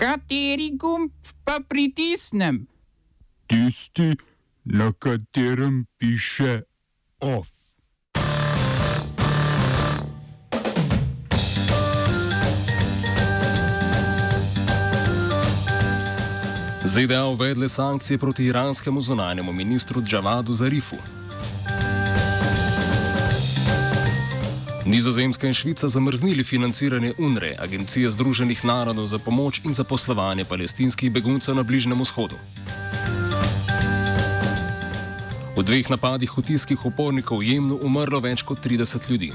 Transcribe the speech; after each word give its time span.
Kateri 0.00 0.70
gumb 0.80 1.12
pa 1.44 1.58
pritisnem? 1.68 2.66
Tisti, 3.46 4.16
na 4.64 4.92
katerem 4.92 5.84
piše 5.98 6.62
OF. 7.20 7.48
ZDA 16.84 17.26
uvedle 17.26 17.68
sankcije 17.68 18.18
proti 18.18 18.44
iranskemu 18.44 19.00
zunanjemu 19.00 19.52
ministru 19.52 20.02
Džavadu 20.02 20.52
Zarifu. 20.52 20.96
Nizozemska 24.90 25.46
in 25.46 25.54
Švica 25.54 25.88
zamrznili 25.88 26.44
financiranje 26.44 27.12
UNRE, 27.18 27.54
Agencije 27.58 28.10
Združenih 28.10 28.64
narodov 28.64 29.06
za 29.06 29.18
pomoč 29.18 29.60
in 29.64 29.74
zaposlovanje 29.74 30.44
palestinskih 30.44 31.12
beguncev 31.12 31.54
na 31.54 31.62
Bližnjem 31.62 32.00
vzhodu. 32.00 32.34
V 35.56 35.62
dveh 35.62 35.90
napadih 35.90 36.30
hutijskih 36.30 36.86
upornikov 36.86 37.38
v 37.38 37.54
Jemnu 37.54 37.78
umrlo 37.82 38.18
več 38.18 38.42
kot 38.42 38.66
30 38.66 39.10
ljudi. 39.10 39.30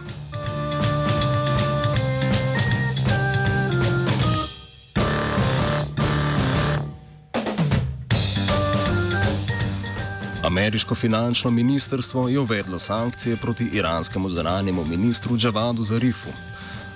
Ameriško 10.45 10.95
finančno 10.95 11.51
ministrstvo 11.51 12.29
je 12.29 12.39
uvedlo 12.39 12.79
sankcije 12.79 13.37
proti 13.37 13.63
iranskemu 13.63 14.29
zunanjemu 14.29 14.85
ministru 14.85 15.37
Džavadu 15.37 15.83
Zarifu. 15.83 16.29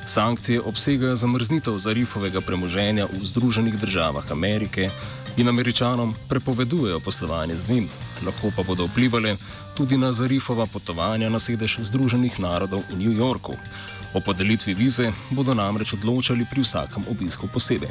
Sankcije 0.06 0.62
obsegajo 0.62 1.16
zamrznitev 1.16 1.78
Zarifovega 1.78 2.42
premoženja 2.42 3.06
v 3.06 3.26
Združenih 3.26 3.80
državah 3.80 4.32
Amerike 4.32 4.90
in 5.38 5.50
američanom 5.50 6.16
prepovedujejo 6.30 7.00
poslovanje 7.00 7.58
z 7.58 7.70
njim, 7.70 7.90
lahko 8.26 8.52
pa 8.56 8.64
bodo 8.64 8.86
vplivali 8.86 9.36
tudi 9.78 9.98
na 9.98 10.12
Zarifova 10.12 10.66
potovanja 10.66 11.30
na 11.30 11.40
sedež 11.40 11.80
Združenih 11.80 12.40
narodov 12.40 12.84
v 12.92 12.98
New 13.02 13.18
Yorku. 13.18 13.56
O 14.14 14.20
podelitvi 14.20 14.74
vize 14.74 15.12
bodo 15.30 15.54
namreč 15.54 15.94
odločali 15.94 16.46
pri 16.52 16.62
vsakem 16.62 17.04
obisku 17.10 17.48
posebej. 17.48 17.90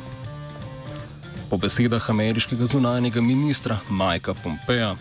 Po 1.50 1.56
besedah 1.56 2.10
ameriškega 2.10 2.66
zunanjega 2.66 3.20
ministra 3.20 3.80
Majka 3.88 4.34
Pompeja 4.34 4.96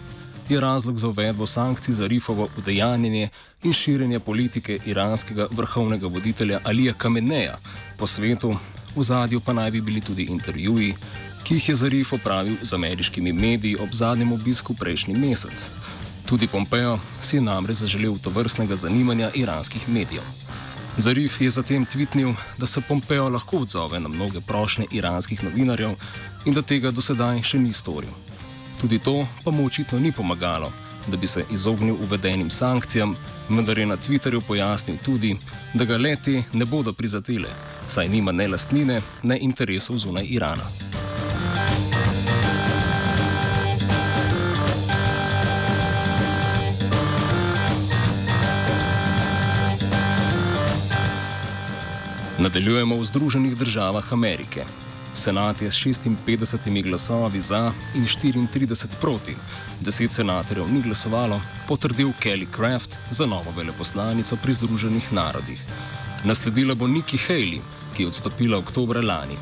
je 0.50 0.60
razlog 0.60 0.98
za 0.98 1.08
uvedbo 1.08 1.46
sankcij 1.46 1.94
za 1.94 2.08
Rifovo 2.08 2.50
udejanjenje 2.58 3.30
in 3.64 3.74
širjenje 3.74 4.20
politike 4.20 4.80
iranskega 4.86 5.48
vrhovnega 5.52 6.08
voditelja 6.08 6.60
Alija 6.64 6.94
Kameneja 6.94 7.58
po 7.98 8.08
svetu, 8.08 8.56
v 8.96 9.04
zadju 9.04 9.40
pa 9.40 9.54
naj 9.54 9.72
bi 9.72 9.82
bili 9.82 10.02
tudi 10.02 10.24
intervjuji, 10.24 10.96
ki 11.44 11.54
jih 11.54 11.70
je 11.70 11.76
Zarif 11.76 12.14
opravil 12.14 12.56
z 12.62 12.74
ameriškimi 12.74 13.34
mediji 13.34 13.78
ob 13.80 13.90
zadnjem 13.92 14.32
obisku 14.32 14.74
prejšnji 14.74 15.16
mesec. 15.16 15.70
Tudi 16.26 16.48
Pompeo 16.48 17.00
si 17.22 17.36
je 17.36 17.42
namreč 17.42 17.78
zaželel 17.78 18.18
to 18.24 18.30
vrstnega 18.30 18.76
zanimanja 18.76 19.32
iranskih 19.36 19.90
medijev. 19.90 20.24
Zarif 20.98 21.42
je 21.42 21.50
zatem 21.50 21.86
tvitnil, 21.86 22.34
da 22.58 22.66
se 22.66 22.82
Pompeo 22.82 23.30
lahko 23.30 23.58
odzove 23.58 24.00
na 24.00 24.10
mnoge 24.10 24.42
prošnje 24.42 24.86
iranskih 24.92 25.44
novinarjev 25.44 25.96
in 26.46 26.54
da 26.54 26.62
tega 26.62 26.92
do 26.92 27.02
sedaj 27.02 27.44
še 27.44 27.60
ni 27.60 27.74
storil. 27.74 28.27
Tudi 28.82 29.00
to 29.00 29.28
pa 29.44 29.52
mu 29.52 29.66
očitno 29.66 30.00
ni 30.00 30.12
pomagalo, 30.12 30.72
da 31.08 31.18
bi 31.18 31.28
se 31.28 31.46
izognil 31.52 31.96
uvedenim 31.96 32.50
sankcijam, 32.50 33.16
vendar 33.50 33.78
je 33.78 33.86
na 33.86 33.98
Twitterju 33.98 34.42
pojasnil 34.48 34.98
tudi, 35.06 35.38
da 35.74 35.86
ga 35.86 35.98
leti 35.98 36.44
ne 36.54 36.66
bodo 36.66 36.94
prizadele, 36.94 37.50
saj 37.88 38.10
nima 38.10 38.32
ne 38.32 38.48
lastnine, 38.48 39.02
ne 39.24 39.40
interesov 39.42 39.98
zunaj 39.98 40.26
Irana. 40.30 40.68
Nadaljujemo 52.40 52.96
v 52.96 53.06
Združenih 53.06 53.58
državah 53.58 54.14
Amerike. 54.14 54.87
Senat 55.18 55.62
je 55.62 55.72
s 55.72 55.76
56 55.76 56.84
glasovi 56.84 57.42
za 57.42 57.72
in 57.96 58.06
34 58.06 58.88
proti, 59.02 59.36
deset 59.82 60.12
senatorjev 60.12 60.70
ni 60.72 60.82
glasovalo, 60.82 61.42
potrdil 61.68 62.12
Kelly 62.22 62.48
Craft 62.56 62.96
za 63.12 63.26
novo 63.26 63.52
veleposlanico 63.58 64.38
pri 64.44 64.54
Združenih 64.54 65.14
narodih. 65.14 65.64
Nasledila 66.24 66.76
bo 66.76 66.88
Nikki 66.88 67.18
Haley, 67.18 67.62
ki 67.96 68.04
je 68.04 68.08
odstopila 68.08 68.58
oktober 68.58 69.04
lani. 69.04 69.38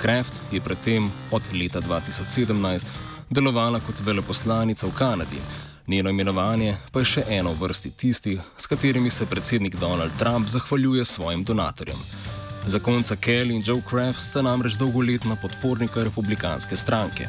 Craft 0.00 0.42
je 0.52 0.60
predtem 0.60 1.10
od 1.30 1.42
leta 1.52 1.80
2017 1.80 2.86
delovala 3.30 3.80
kot 3.80 4.00
veleposlanica 4.00 4.86
v 4.86 4.94
Kanadi. 4.98 5.40
Njeno 5.86 6.10
imenovanje 6.10 6.76
pa 6.92 6.98
je 6.98 7.04
še 7.04 7.24
eno 7.28 7.52
v 7.52 7.62
vrsti 7.62 7.90
tistih, 7.90 8.40
s 8.58 8.66
katerimi 8.66 9.10
se 9.10 9.26
predsednik 9.26 9.76
Donald 9.76 10.12
Trump 10.18 10.48
zahvaljuje 10.48 11.04
svojim 11.04 11.44
donatorjem. 11.44 12.29
Zakonca 12.66 13.16
Kelly 13.16 13.54
in 13.54 13.62
Joe 13.64 13.82
Kraft 13.90 14.20
sta 14.20 14.42
namreč 14.42 14.76
dolgoletna 14.76 15.36
podpornika 15.36 16.04
republikanske 16.04 16.76
stranke. 16.76 17.28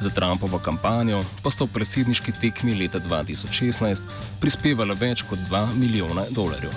Za 0.00 0.10
Trumpovo 0.10 0.58
kampanjo 0.58 1.22
pa 1.42 1.50
sta 1.50 1.64
v 1.64 1.72
predsedniški 1.74 2.32
tekmi 2.40 2.74
leta 2.74 2.98
2016 2.98 4.02
prispevala 4.40 4.94
več 4.98 5.22
kot 5.22 5.38
2 5.50 5.66
milijona 5.78 6.26
dolarjev. 6.30 6.74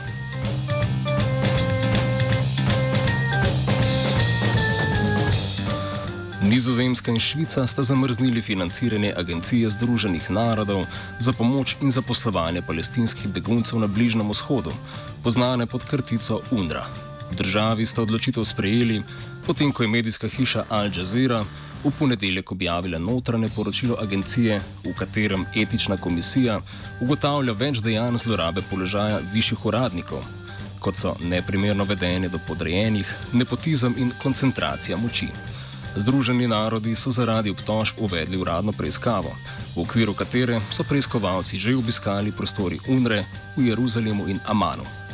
Nizozemska 6.45 7.11
in 7.11 7.19
Švica 7.19 7.67
sta 7.67 7.83
zamrznili 7.83 8.41
financiranje 8.41 9.13
Agencije 9.17 9.69
Združenih 9.69 10.29
narodov 10.31 10.85
za 11.19 11.33
pomoč 11.33 11.75
in 11.81 11.91
zaposlovanje 11.91 12.61
palestinskih 12.61 13.27
beguncev 13.33 13.79
na 13.79 13.87
Bližnjem 13.87 14.29
vzhodu, 14.29 14.71
poznane 15.23 15.65
pod 15.65 15.85
krtico 15.89 16.41
UNRWA. 16.51 17.14
Državi 17.31 17.85
sta 17.85 18.01
odločitev 18.01 18.43
sprejeli, 18.43 19.03
potem 19.45 19.71
ko 19.71 19.83
je 19.83 19.89
medijska 19.89 20.27
hiša 20.27 20.65
Al 20.69 20.89
Jazeera 20.93 21.45
v 21.85 21.91
ponedeljek 21.99 22.51
objavila 22.51 22.99
notranje 22.99 23.49
poročilo 23.55 23.97
agencije, 24.01 24.61
v 24.83 24.93
katerem 24.97 25.45
etična 25.55 25.97
komisija 25.97 26.61
ugotavlja 27.01 27.53
več 27.53 27.81
dejanj 27.85 28.17
zlorabe 28.17 28.63
položaja 28.69 29.19
višjih 29.33 29.65
uradnikov, 29.65 30.23
kot 30.79 30.97
so 30.97 31.15
neprimerno 31.21 31.85
vedenje 31.85 32.29
do 32.29 32.41
podrejenih, 32.47 33.13
nepotizem 33.33 33.93
in 33.97 34.11
koncentracija 34.23 34.97
moči. 34.97 35.29
Združeni 35.95 36.47
narodi 36.47 36.95
so 36.95 37.11
zaradi 37.11 37.53
obtožb 37.53 38.01
uvedli 38.01 38.37
uradno 38.37 38.73
preiskavo, 38.73 39.31
v 39.75 39.81
okviru 39.85 40.13
katere 40.13 40.59
so 40.71 40.83
preiskovalci 40.83 41.57
že 41.57 41.77
obiskali 41.77 42.31
prostori 42.31 42.79
UNRE 42.87 43.23
v 43.55 43.69
Jeruzalemu 43.69 44.27
in 44.27 44.39
Amanu 44.45 45.04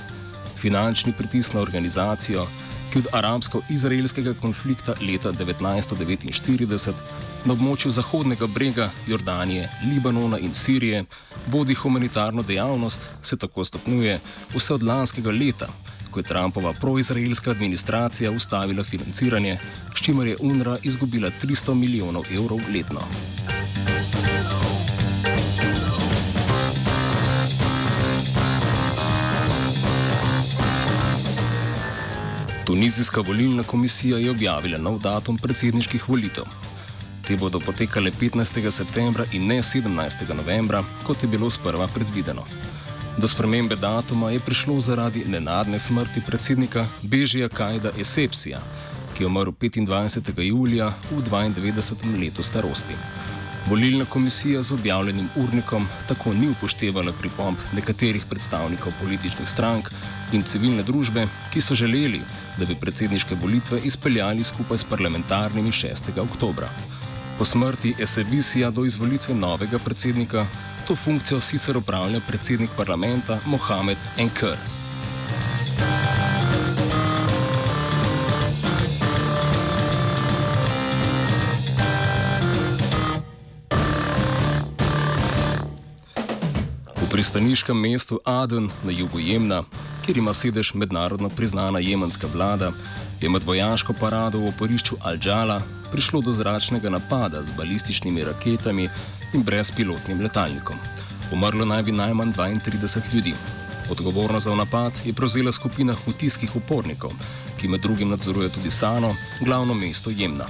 finančni 0.61 1.13
pritisk 1.17 1.53
na 1.53 1.61
organizacijo, 1.61 2.47
ki 2.91 2.99
od 2.99 3.07
arabsko-izraelskega 3.15 4.33
konflikta 4.41 4.93
leta 5.01 5.31
1949 5.31 6.91
na 7.45 7.53
območju 7.53 7.91
Zahodnega 7.91 8.47
brega, 8.47 8.89
Jordanije, 9.07 9.69
Libanona 9.87 10.39
in 10.39 10.53
Sirije 10.53 11.05
vodi 11.47 11.73
humanitarno 11.73 12.43
dejavnost, 12.43 13.07
se 13.23 13.37
tako 13.37 13.65
stopnjuje 13.65 14.19
vse 14.55 14.73
od 14.73 14.83
lanskega 14.83 15.31
leta, 15.31 15.69
ko 16.11 16.19
je 16.19 16.27
Trumpova 16.27 16.73
proizraelska 16.73 17.51
administracija 17.51 18.31
ustavila 18.31 18.83
financiranje, 18.83 19.57
s 19.95 20.03
čimer 20.05 20.27
je 20.27 20.37
UNRWA 20.39 20.77
izgubila 20.83 21.31
300 21.43 21.73
milijonov 21.73 22.23
evrov 22.31 22.59
letno. 22.73 23.07
Tunizijska 32.71 33.21
volilna 33.21 33.63
komisija 33.63 34.17
je 34.17 34.31
objavila 34.31 34.77
nov 34.77 34.99
datum 34.99 35.37
predsedniških 35.37 36.09
volitev. 36.09 36.43
Te 37.27 37.35
bodo 37.35 37.59
potekale 37.59 38.11
15. 38.21 38.71
septembra 38.71 39.25
in 39.33 39.47
ne 39.47 39.57
17. 39.57 40.33
novembra, 40.33 40.83
kot 41.03 41.23
je 41.23 41.27
bilo 41.27 41.49
sprva 41.49 41.87
predvideno. 41.87 42.45
Do 43.17 43.27
spremembe 43.27 43.75
datuma 43.75 44.29
je 44.31 44.39
prišlo 44.39 44.79
zaradi 44.79 45.25
nenadne 45.27 45.79
smrti 45.79 46.21
predsednika 46.27 46.85
Bežija 47.01 47.49
Kajda 47.49 47.91
Esepsija, 47.99 48.61
ki 49.17 49.23
je 49.23 49.27
umrl 49.27 49.51
25. 49.51 50.41
julija 50.41 50.93
v 51.11 51.21
92. 51.27 52.19
letu 52.23 52.43
starosti. 52.43 52.95
Volilna 53.69 54.05
komisija 54.05 54.63
z 54.63 54.73
objavljenim 54.73 55.27
urnikom 55.35 55.87
tako 56.07 56.33
ni 56.33 56.47
upoštevala 56.49 57.11
pripomb 57.19 57.57
nekaterih 57.73 58.23
predstavnikov 58.29 58.93
političnih 59.01 59.49
strank 59.49 59.91
in 60.31 60.43
civilne 60.43 60.83
družbe, 60.83 61.27
ki 61.53 61.61
so 61.61 61.75
želeli, 61.75 62.21
da 62.57 62.65
bi 62.65 62.75
predsedniške 62.75 63.35
volitve 63.35 63.79
izpeljali 63.83 64.43
skupaj 64.43 64.77
s 64.77 64.83
parlamentarnimi 64.83 65.71
6. 65.71 66.19
oktobra. 66.19 66.69
Po 67.37 67.45
smrti 67.45 67.93
Esebisija 67.99 68.69
do 68.69 68.85
izvolitve 68.85 69.35
novega 69.35 69.79
predsednika 69.79 70.45
to 70.87 70.95
funkcijo 70.95 71.41
sicer 71.41 71.77
opravlja 71.77 72.19
predsednik 72.27 72.69
parlamenta 72.77 73.39
Mohamed 73.45 73.97
Enkr. 74.17 74.55
V 86.95 87.09
pristaniškem 87.11 87.79
mestu 87.79 88.19
Aden 88.25 88.69
na 88.83 88.91
jugu 88.91 89.19
Jemna 89.19 89.63
kjer 90.05 90.17
ima 90.17 90.33
sedež 90.33 90.73
mednarodno 90.73 91.29
priznana 91.29 91.79
jemenska 91.79 92.27
vlada, 92.33 92.71
je 93.21 93.29
med 93.29 93.43
vojaško 93.43 93.93
parado 93.93 94.39
v 94.39 94.47
oporišču 94.47 94.95
Al-Džala 95.01 95.61
prišlo 95.91 96.21
do 96.21 96.31
zračnega 96.31 96.89
napada 96.89 97.43
z 97.43 97.49
balističnimi 97.57 98.23
raketami 98.23 98.89
in 99.33 99.43
brezpilotnim 99.43 100.21
letalnikom. 100.21 100.75
Umrlo 101.31 101.65
naj 101.65 101.83
bi 101.83 101.91
najmanj 101.91 102.33
32 102.33 103.13
ljudi. 103.13 103.33
Odgovornost 103.91 104.43
za 104.43 104.55
napad 104.55 104.93
je 105.05 105.13
prevzela 105.13 105.51
skupina 105.51 105.93
hutijskih 106.05 106.55
upornikov, 106.55 107.11
ki 107.59 107.67
med 107.67 107.81
drugim 107.81 108.09
nadzoruje 108.09 108.49
tudi 108.49 108.71
Sano, 108.71 109.15
glavno 109.41 109.73
mesto 109.73 110.09
Jemna. 110.09 110.45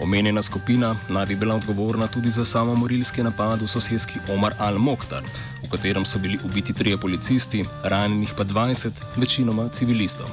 Omenjena 0.00 0.42
skupina 0.42 0.96
naj 1.08 1.26
bi 1.26 1.36
bila 1.36 1.54
odgovorna 1.54 2.06
tudi 2.06 2.30
za 2.30 2.44
samomorilski 2.44 3.22
napad 3.22 3.62
v 3.62 3.68
sosedski 3.68 4.18
Omar 4.32 4.54
al-Mokhtar, 4.58 5.22
katerem 5.70 6.04
so 6.04 6.18
bili 6.18 6.38
ubiti 6.44 6.72
trije 6.72 6.98
policisti, 6.98 7.64
ranjenih 7.82 8.34
pa 8.36 8.44
20, 8.44 8.90
večinoma 9.16 9.68
civilistov. 9.68 10.26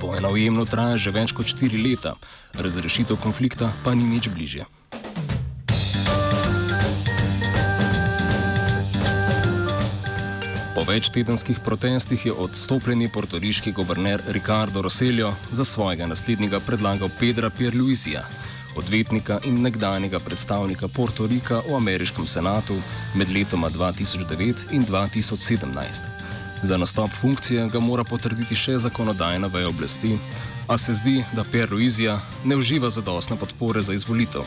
Vojna 0.00 0.28
v 0.28 0.44
Jemnu 0.44 0.64
traja 0.64 0.96
že 0.96 1.10
več 1.10 1.32
kot 1.32 1.46
štiri 1.46 1.80
leta, 1.82 2.14
razrešitev 2.54 3.16
konflikta 3.20 3.72
pa 3.84 3.94
ni 3.94 4.04
nič 4.04 4.28
bližje. 4.28 4.64
Po 10.74 10.84
večtedenskih 10.88 11.58
protestih 11.60 12.26
je 12.26 12.32
odstopljeni 12.32 13.10
portoriški 13.12 13.72
guverner 13.72 14.22
Ricardo 14.28 14.82
Roselio 14.82 15.34
za 15.52 15.64
svojega 15.64 16.06
naslednjega 16.06 16.60
predlagal 16.60 17.10
Pedra 17.20 17.50
Pierluisija 17.50 18.24
odvetnika 18.76 19.40
in 19.44 19.62
nekdanjega 19.62 20.18
predstavnika 20.18 20.88
Puerto 20.88 21.26
Rika 21.26 21.62
v 21.68 21.76
ameriškem 21.76 22.26
senatu 22.26 22.76
med 23.14 23.28
letoma 23.28 23.70
2009 23.70 24.70
in 24.70 24.84
2017. 24.86 26.02
Za 26.62 26.76
nastop 26.76 27.10
funkcije 27.20 27.68
ga 27.68 27.80
mora 27.80 28.04
potrditi 28.04 28.54
še 28.54 28.78
zakonodajna 28.78 29.48
veja 29.48 29.68
oblasti, 29.68 30.18
a 30.68 30.78
se 30.78 30.92
zdi, 30.94 31.24
da 31.32 31.44
Pierre 31.44 31.70
Ruizija 31.70 32.20
ne 32.44 32.56
uživa 32.56 32.90
zadostne 32.90 33.36
podpore 33.36 33.82
za 33.82 33.94
izvolitev. 33.94 34.44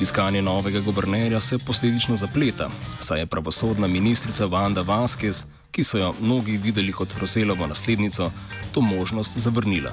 Iskanje 0.00 0.42
novega 0.42 0.80
guvernerja 0.80 1.40
se 1.40 1.58
posledično 1.58 2.16
zapleta, 2.16 2.70
saj 3.00 3.20
je 3.20 3.26
pravosodna 3.26 3.86
ministrica 3.86 4.46
Vanda 4.46 4.80
Vasquez, 4.80 5.44
ki 5.70 5.84
so 5.84 5.98
jo 5.98 6.14
mnogi 6.20 6.56
videli 6.56 6.92
kot 6.92 7.08
Roselovo 7.20 7.66
naslednico, 7.66 8.30
to 8.72 8.80
možnost 8.80 9.38
zavrnila. 9.38 9.92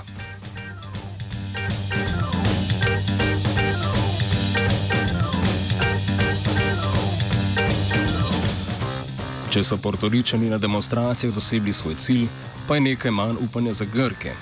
Če 9.47 9.61
so 9.63 9.77
portoričani 9.79 10.49
na 10.51 10.57
demonstracijah 10.59 11.31
dosegli 11.33 11.73
svoj 11.73 11.95
cilj, 11.95 12.25
pa 12.67 12.75
je 12.75 12.81
nekaj 12.81 13.11
manj 13.11 13.37
upanja 13.45 13.73
za 13.79 13.85
Grke, 13.87 14.33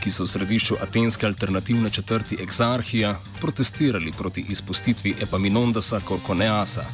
ki 0.00 0.10
so 0.10 0.24
v 0.24 0.30
središču 0.32 0.78
atenske 0.80 1.26
alternativne 1.26 1.90
četrti 1.90 2.38
Exarhija 2.40 3.14
protestirali 3.40 4.12
proti 4.18 4.44
izpustitvi 4.48 5.14
Epaminondasa 5.20 6.00
Korkoneasa, 6.00 6.84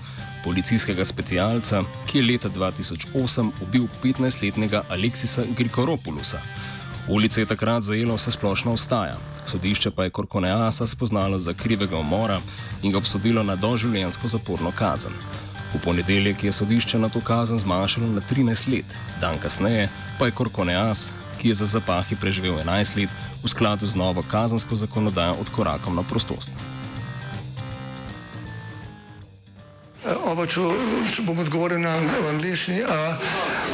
policijskega 0.45 1.05
specialca, 1.05 1.85
ki 2.11 2.19
je 2.19 2.25
leta 2.27 2.51
2008 2.51 3.51
ubil 3.63 3.87
15-letnega 4.03 4.83
Aleksisa 4.89 5.45
Grikoropulusa. 5.59 6.41
Ulice 7.09 7.41
je 7.41 7.47
takrat 7.47 7.83
zajelo 7.83 8.17
vse 8.19 8.35
splošno 8.35 8.75
vstaja, 8.75 9.15
sodišče 9.47 9.91
pa 9.91 10.05
je 10.05 10.11
Korkoneasa 10.11 10.87
spoznalo 10.87 11.39
za 11.39 11.55
krivega 11.55 11.99
umora 11.99 12.41
in 12.83 12.93
ga 12.93 12.99
obsodilo 12.99 13.43
na 13.43 13.57
doživljensko 13.57 14.29
zaporno 14.29 14.73
kazen. 14.79 15.15
V 15.75 15.79
ponedeljek 15.85 16.45
je 16.45 16.53
sodišče 16.53 16.99
na 16.99 17.09
to 17.09 17.21
kazen 17.21 17.59
zmanjšalo 17.59 18.07
na 18.07 18.21
13 18.21 18.69
let, 18.73 18.97
dan 19.21 19.39
kasneje 19.39 19.89
pa 20.19 20.27
je 20.27 20.35
Korkoneas, 20.35 21.11
ki 21.41 21.49
je 21.49 21.55
za 21.55 21.67
zapahi 21.67 22.17
preživel 22.21 22.59
11 22.59 22.97
let, 22.97 23.11
v 23.45 23.49
skladu 23.49 23.87
z 23.87 23.95
novo 23.95 24.23
kazensko 24.23 24.77
zakonodajo 24.77 25.39
odkorakal 25.41 25.95
na 25.95 26.03
prostost. 26.03 26.51
Oba, 30.25 30.47
če, 30.47 30.61
če 31.15 31.23
bom 31.25 31.39
odgovoril 31.39 31.81
na 31.81 31.97
angliški. 32.33 32.83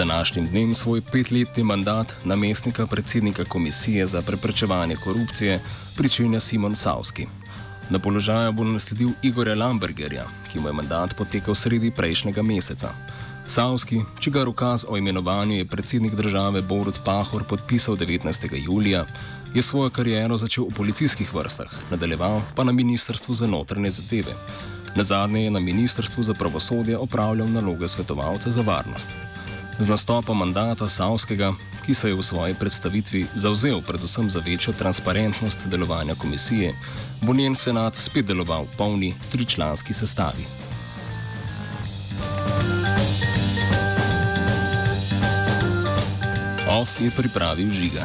Današnjim 0.00 0.46
dnem 0.46 0.74
svoj 0.74 1.00
petletni 1.00 1.64
mandat 1.64 2.12
namestnika 2.24 2.86
predsednika 2.86 3.44
Komisije 3.44 4.06
za 4.06 4.22
preprečevanje 4.22 4.96
korupcije 4.96 5.60
pričenja 5.96 6.40
Simon 6.40 6.76
Savski. 6.76 7.26
Na 7.90 7.98
položaju 7.98 8.52
bo 8.52 8.64
nasledil 8.64 9.10
Igorja 9.22 9.54
Lambergerja, 9.54 10.24
ki 10.52 10.60
mu 10.60 10.68
je 10.68 10.72
mandat 10.72 11.14
potekal 11.16 11.54
sredi 11.54 11.90
prejšnjega 11.90 12.42
meseca. 12.42 12.94
Savski, 13.46 14.00
čigar 14.20 14.48
ukaz 14.48 14.84
o 14.88 14.96
imenovanju 14.96 15.56
je 15.56 15.68
predsednik 15.68 16.14
države 16.14 16.62
Borut 16.62 17.00
Pahor 17.04 17.44
podpisal 17.44 17.96
19. 17.96 18.64
julija, 18.64 19.04
je 19.54 19.62
svojo 19.62 19.90
kariero 19.90 20.36
začel 20.36 20.64
v 20.64 20.76
policijskih 20.76 21.34
vrstah, 21.34 21.68
nadaljeval 21.90 22.40
pa 22.54 22.64
na 22.64 22.72
Ministrstvu 22.72 23.34
za 23.34 23.46
notranje 23.46 23.90
zadeve. 23.90 24.32
Na 24.96 25.02
zadnje 25.02 25.44
je 25.44 25.50
na 25.50 25.60
Ministrstvu 25.60 26.22
za 26.22 26.34
pravosodje 26.34 26.98
opravljal 26.98 27.50
naloge 27.50 27.88
svetovalca 27.88 28.50
za 28.50 28.62
varnost. 28.62 29.29
Z 29.80 29.88
nastopom 29.88 30.36
mandata 30.36 30.84
Savskega, 30.88 31.54
ki 31.86 31.94
se 31.96 32.08
je 32.08 32.14
v 32.14 32.22
svoji 32.22 32.54
predstavitvi 32.54 33.26
zauzel 33.34 33.80
predvsem 33.80 34.30
za 34.30 34.40
večjo 34.44 34.76
transparentnost 34.76 35.66
delovanja 35.66 36.14
komisije, 36.14 36.74
bo 37.24 37.32
njen 37.32 37.56
senat 37.56 37.96
spet 37.96 38.26
deloval 38.28 38.68
v 38.68 38.76
polni 38.76 39.14
tričlanski 39.32 39.96
sestavi. 39.96 40.44
OF 46.68 47.00
je 47.00 47.10
pripravil 47.10 47.72
žiga. 47.72 48.04